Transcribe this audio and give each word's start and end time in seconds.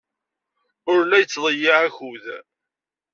Ur 0.91 1.01
la 1.05 1.17
yettḍeyyiɛ 1.21 1.77
akud. 1.87 2.25